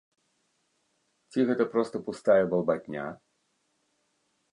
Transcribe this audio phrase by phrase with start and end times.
[1.31, 3.05] Ці гэта проста пустая балбатня?